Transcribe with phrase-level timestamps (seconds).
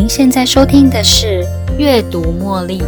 [0.00, 1.44] 您现在收听的是
[1.76, 2.78] 《阅读茉莉》。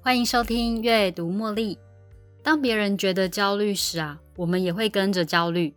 [0.00, 1.74] 欢迎收听《阅读茉莉》。
[2.42, 5.74] 当别人觉得焦虑时啊，我们也会跟着焦虑。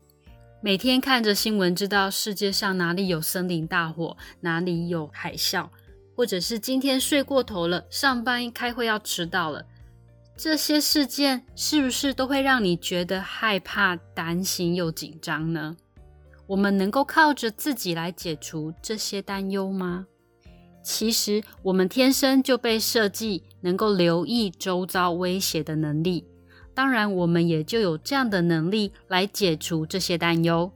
[0.62, 5.68] 每天看着新闻，知道世界上哪里有森林大火，哪里有海啸，
[6.16, 9.66] 或者是今天睡过头了，上班开会要迟到了。
[10.44, 15.78] 这些事件是不是都会让你觉得害怕、担心又紧张呢？
[16.48, 20.08] 我们能够靠着自己来解除这些担忧吗？
[20.82, 26.26] 其实，我们天生就被设计能够留意周遭威胁的能力，
[26.74, 30.72] 当然，我们也就有这样的能力来解除这些担忧。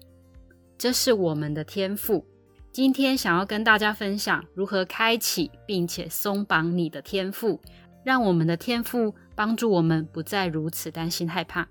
[0.77, 2.23] 这是我们的天赋。
[2.71, 7.59] 今天想要跟大家分享如何开启并且松绑你的天赋，
[8.03, 9.15] 让我们的天赋。
[9.35, 11.67] 帮助我们不再如此担心害怕。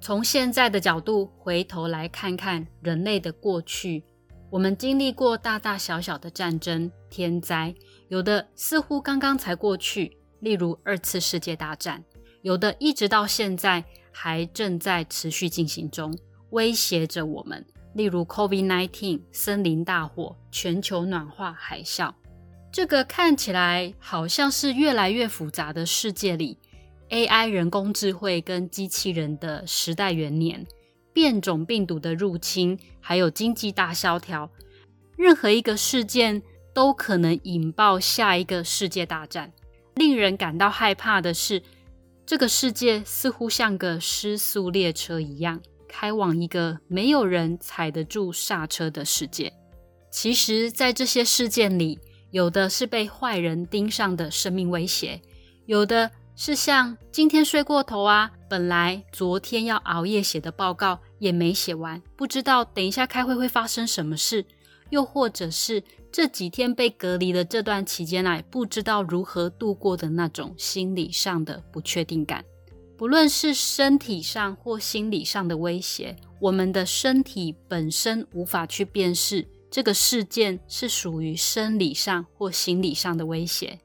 [0.00, 4.02] 从现在的角度回头来看看人类的过去，
[4.50, 7.74] 我们经历过大大小小的战争、天灾，
[8.08, 12.00] 有的似乎刚刚才过去，例如二次世界大战；
[12.42, 13.82] 有的一直到现在
[14.12, 16.14] 还正在持续进行中，
[16.50, 22.12] 威胁着我们，例如 COVID-19、森林大火、全球暖化、海啸。
[22.70, 26.58] 这个看起来好像是越来越复杂的世界里。
[27.14, 30.66] AI 人工智慧跟机器人的时代元年，
[31.12, 34.50] 变种病毒的入侵，还有经济大萧条，
[35.16, 36.42] 任何一个事件
[36.74, 39.52] 都可能引爆下一个世界大战。
[39.94, 41.62] 令人感到害怕的是，
[42.26, 49.52] 这个世界似乎像个失速列车一样，开往一个没有人踩得住刹车的世界。
[50.10, 52.00] 其实，在这些事件里，
[52.32, 55.22] 有的是被坏人盯上的生命威胁，
[55.66, 56.10] 有的。
[56.36, 64.42] 是像今天睡过头啊，本来昨天要熬夜写的报告也没写完，不知道等一下开会会发生什么事；
[64.90, 72.44] 又或者是这几天被隔离的这段期间来，不知道如何度过的那种心理上的不确定感。
[72.96, 83.78] 不论是身体上或心理上的威胁，我们的身体本身无法去辨识这个事件是属于生理上或心理上的威胁。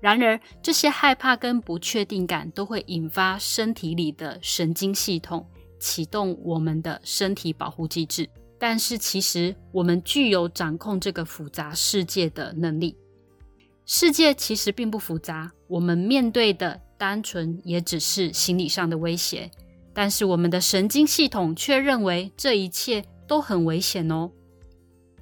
[0.00, 5.46] 然而，这些害怕跟不确定感都会引发身体里的神经系统
[5.78, 8.28] 启动我们的身体保护机制。
[8.58, 12.96] 但是，其实我们具有掌控这个复杂世界的能力。
[13.84, 19.50] 世界其实并不复杂，我们面对的单纯也只是心理上的威胁。
[19.92, 24.30] 但是，我们的神经系统却认为这一切都很危险哦，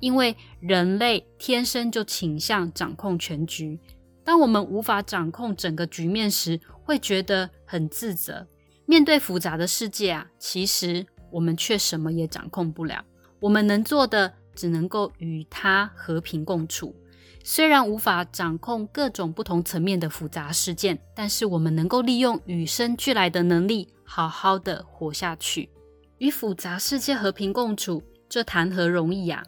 [0.00, 3.80] 因为人类天生就倾向掌控全局。
[4.28, 8.46] 当我们无法掌控整个局面时，会觉得很自责。
[8.84, 13.02] 面对复杂的世界啊，其实我们却什么也掌控不了。
[13.40, 16.94] 我们能做的，只能够与它和平共处。
[17.42, 25.70] 虽然无法掌控各种不同层面的复杂事件，但是我们能够利用与生俱来的能力，好好的活下去。
[26.18, 29.42] 与复杂世界和平共处，这谈何容易呀？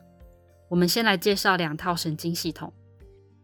[0.70, 2.72] 我们先来介绍两套神经系统。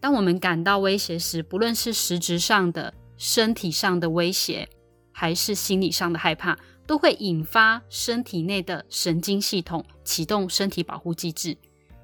[0.00, 4.68] 当我们感到威胁时，不论是实质上的、身体上的威胁，
[5.10, 11.56] 还是心理上的害怕，都会引发身体内的神经系统启动身体保护机制。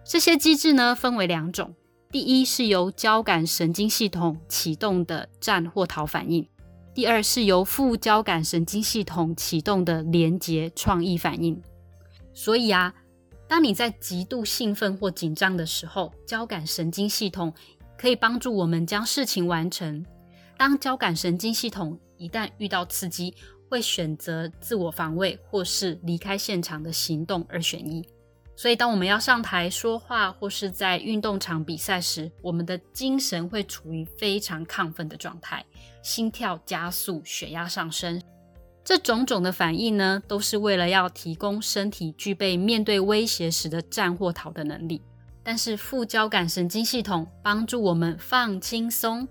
[0.04, 1.74] 这些机制呢，分为两种：
[2.10, 6.44] 第一是由交感神经系统启动的战或逃反应；
[6.92, 11.62] 第二是由副交感神经系统启动的连结创意反应。
[12.34, 12.92] 所以啊，
[13.46, 17.52] 当你在极度兴奋或紧张的时候，交感神经系统
[18.02, 20.04] 可以帮助我们将事情完成。
[20.58, 23.32] 当交感神经系统一旦遇到刺激，
[23.70, 28.04] 会选择自我防卫或是离开现场的行动二选一。
[28.56, 35.64] 所以，当我们要上台说话或是在运动场比赛时，我们的精神会处于非常亢奋的状态，
[36.02, 38.20] 心跳加速，血压上升。
[38.82, 45.00] 这种种的反应呢，都是为了要提供身体具备面对威胁时的战或逃的能力。
[45.44, 49.26] 但是副交感神经系统帮助我们放轻松。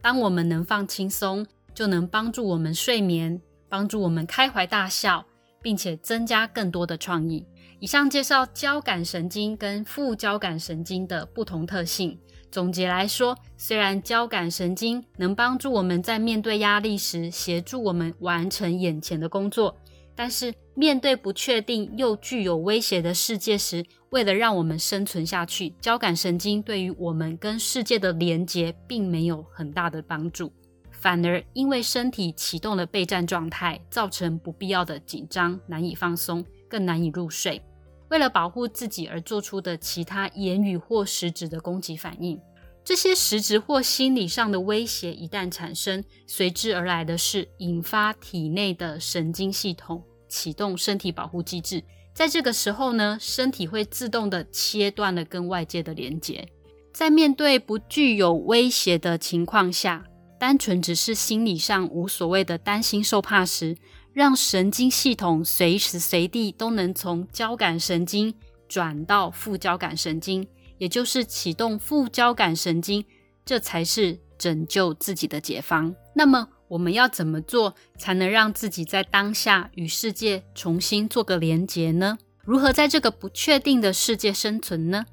[0.00, 5.24] 当我们能放轻松，就能帮助我们睡眠，帮助我们开怀大笑，
[5.60, 7.44] 并且增加更多的创意。
[7.80, 12.18] 以上介绍交感神经跟副交感神经的不同特性。
[12.50, 19.76] 总结来说，虽然交感神经能帮助我们在面对压力时协助我们完成眼前的工作。
[20.16, 30.50] 但是，面对不确定又具有威胁的世界时，为了让我们生存下去，交感神经对于我们跟世界的连接并没有很大的帮助，
[30.90, 37.60] 反而因为身体启动了备战状态，造成不必要的紧张，难以放松，更难以入睡。
[38.08, 42.40] 为了保护自己而做出的其他言语或实质的攻击反应，
[42.86, 51.82] 这些实质或心理上的威胁一旦产生，随之而来的是引发体内的神经系统启动身体保护机制。
[52.14, 56.48] 在这个时候呢，身体会自动的切断了跟外界的连接。
[56.92, 60.04] 在面对不具有威胁的情况下，
[60.38, 63.76] 单纯只是心理上无所谓的担心受怕时，
[64.12, 68.32] 让神经系统随时随地都能从交感神经
[68.68, 70.46] 转到副交感神经，
[70.78, 73.04] 也就是启动副交感神经，
[73.44, 75.94] 这才是拯救自己的解方。
[76.14, 82.18] 那么，我们要怎么做才能让自己在当下与世界重新做个连结呢？
[82.44, 85.04] 如何在这个不确定的世界生存呢？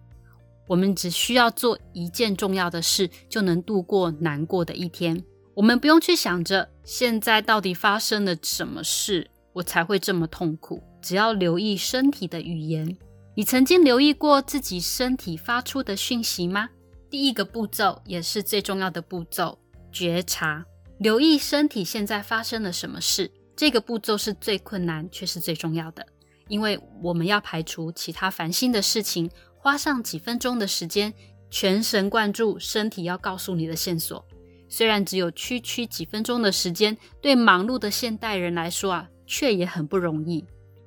[0.68, 5.24] 我们只需要做一件重要的事，就能度过难过的一天。
[5.56, 10.82] 我们不用去想着现在到底发生了什么事，我才会这么痛苦。
[11.02, 12.98] 只要留意身体的语言。
[13.36, 16.70] 你曾经留意过自己身体发出的讯息吗？
[17.10, 19.58] 第一个步骤也是最重要的步骤，
[19.92, 20.64] 觉察。
[21.00, 26.06] 留意身体现在发生了什么事，这个步骤是最困难却是最重要的，
[26.48, 29.28] 因为我们要排除其他烦心的事情，
[29.58, 31.12] 花上几分钟的时间，
[31.50, 34.24] 全神贯注身体要告诉你的线索。
[34.70, 40.46] 虽然只有区区几分钟的时间，对忙碌的现代人来说啊，却也很不容易。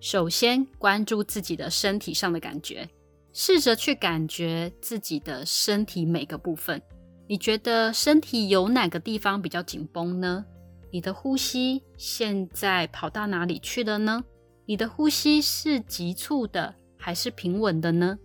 [0.09, 2.89] 首先，关注自己的身体上的感觉，
[3.33, 6.81] 试着去感觉自己的身体每个部分。
[7.27, 10.45] 你觉得身体有哪个地方比较紧绷呢？
[10.93, 14.23] 你的呼吸现在跑到哪里去了呢？
[14.65, 18.17] 你的呼吸是急促的还是平稳的呢？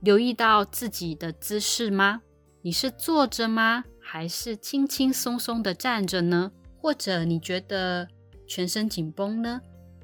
[0.00, 2.22] 留意到自己的姿势吗？
[2.60, 3.84] 你是坐着吗？
[4.00, 6.50] 还是轻轻松松的站着呢？
[6.76, 8.08] 或者你觉得
[8.48, 9.60] 全身紧绷呢？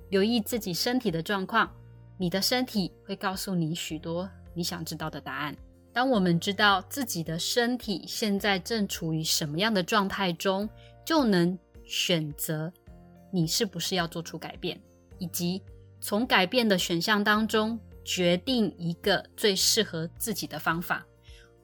[0.08, 1.70] 留意自己身体的状况，
[2.18, 5.56] 你的身体会告诉你许多你想知道的答案。
[5.92, 10.68] 当我们知道自己的身体现在正处于什么样的状态中，
[11.04, 12.72] 就能选择
[13.32, 14.78] 你是不是要做出改变，
[15.18, 15.62] 以及
[16.00, 21.06] 从改变的选项当中决定一个最适合自己的方法。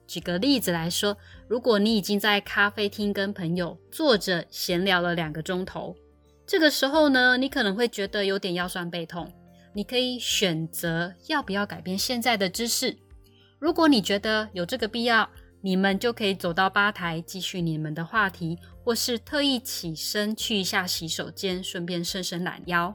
[0.07, 1.15] 举个例子来说，
[1.47, 5.95] 如果你已经在咖啡厅跟朋友坐着闲聊了两个钟头，
[6.45, 9.31] 这个时候呢，你可能会觉得有点腰酸背痛，
[9.73, 12.97] 你可以选择要不要改变现在的姿势。
[13.59, 15.29] 如果你觉得有这个必要，
[15.61, 22.93] 你们就可以走到吧台继续你们的话题，或是特意起身去一下洗手间，顺便伸伸懒腰。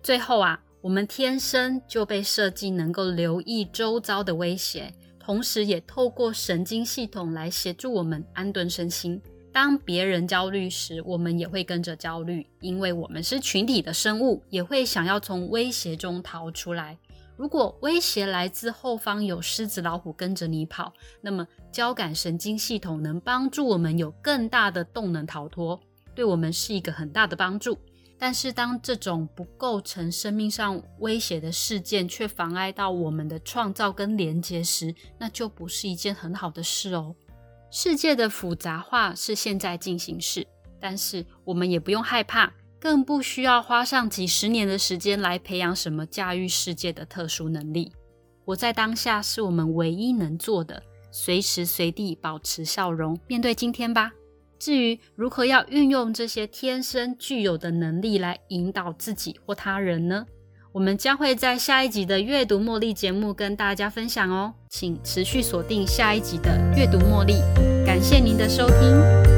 [0.00, 9.20] 最后啊，我们天生就被设计能够留意周遭的威胁，同时也透过神经系统来协助我们安顿身心。
[9.54, 16.98] 当别人焦虑时，我们也会跟着焦虑，因为我们是群体的生物，也会想要从威胁中逃出来。
[17.36, 25.80] 如果威胁来自后方有狮子、老虎跟着你跑，那么交感神经系统能帮助我们有更大的动能逃脱，
[26.16, 27.78] 对我们是一个很大的帮助。
[28.18, 37.14] 但是当这种不构成生命上威胁的事件却妨碍到我们的创造跟连接时，那就不是一件很好的事哦。
[37.76, 40.46] 世界的复杂化是现在进行式，
[40.78, 42.52] 但是我们也不用害怕。
[42.78, 47.90] 更不需要花上几十年的时间来培养什么驾驭世界的特殊能力。
[48.44, 54.12] 活在当下是我们唯一能做的，随时随地保持笑容，面对今天吧。
[54.60, 60.24] 至于如何要运用这些天生具有的能力来引导自己或他人呢？
[60.70, 67.34] 我们将会在下一集的阅读茉莉节目跟大家分享哦，请持续锁定下一集的阅读茉莉。
[67.84, 69.33] 感谢您的收听。